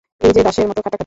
এইযে 0.21 0.41
দাসের 0.43 0.65
মত 0.67 0.77
খাটাখাটি। 0.77 0.99